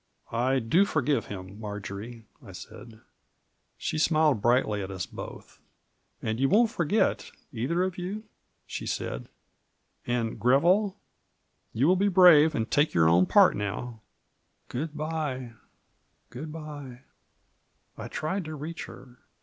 "I 0.49 0.57
do 0.57 0.83
forgive 0.83 1.27
him, 1.27 1.59
Marjory," 1.59 2.25
I 2.43 2.53
said. 2.53 3.01
She 3.77 3.99
smiled 3.99 4.41
brightly 4.41 4.81
at 4.81 4.89
us 4.89 5.05
both. 5.05 5.59
"And 6.23 6.39
you 6.39 6.49
won't 6.49 6.71
forget, 6.71 7.29
either 7.53 7.83
of 7.83 7.99
you?" 7.99 8.23
she 8.65 8.87
said." 8.87 9.29
And, 10.07 10.39
Greville, 10.39 10.97
you 11.71 11.85
Digitized 11.85 11.85
by 11.85 11.85
VjOOQIC 11.85 11.85
112 11.85 11.85
MARJORY. 11.85 11.85
will 11.85 11.95
be 11.97 12.07
brave, 12.07 12.55
and 12.55 12.71
take 12.71 12.93
your 12.95 13.07
own 13.09 13.25
part 13.27 13.55
now. 13.55 14.01
Good 14.69 14.97
by, 14.97 15.53
good 16.31 16.51
by." 16.51 17.01
I 17.95 18.07
tried 18.07 18.45
to 18.45 18.55
reach 18.55 18.85
her. 18.85 19.19